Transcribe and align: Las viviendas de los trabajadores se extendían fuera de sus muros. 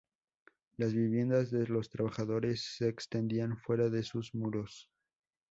Las 0.77 0.95
viviendas 0.95 1.51
de 1.51 1.67
los 1.67 1.91
trabajadores 1.91 2.73
se 2.75 2.87
extendían 2.89 3.59
fuera 3.59 3.91
de 3.91 4.01
sus 4.01 4.33
muros. 4.33 4.89